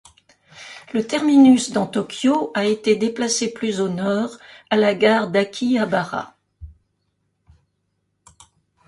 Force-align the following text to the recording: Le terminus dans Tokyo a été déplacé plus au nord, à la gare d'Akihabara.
Le 0.95 1.05
terminus 1.05 1.69
dans 1.71 1.85
Tokyo 1.85 2.49
a 2.55 2.65
été 2.65 2.95
déplacé 2.95 3.53
plus 3.53 3.79
au 3.79 3.87
nord, 3.87 4.39
à 4.71 4.75
la 4.75 4.95
gare 4.95 5.29
d'Akihabara. 5.29 6.35